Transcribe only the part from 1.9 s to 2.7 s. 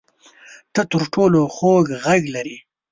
غږ لرې